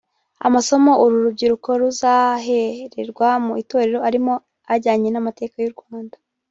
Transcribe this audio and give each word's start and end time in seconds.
Amasomo 0.47 0.91
uru 1.03 1.15
rubyiruko 1.25 1.69
ruzahererwa 1.81 3.27
mu 3.45 3.53
Itorero 3.61 3.99
arimo 4.09 4.33
ajyanye 4.73 5.09
n’amateka 5.11 5.55
y’u 5.59 5.73
Rwanda 5.75 6.15